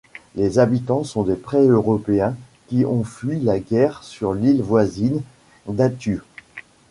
Les 0.33 0.57
habitants 0.57 1.03
sont 1.03 1.21
des 1.21 1.35
pré-européens 1.35 2.35
qui 2.69 2.85
ont 2.85 3.03
fui 3.03 3.39
la 3.39 3.59
guerre 3.59 4.03
sur 4.03 4.33
l'île 4.33 4.63
voisine 4.63 5.21
d'Atiu. 5.67 6.21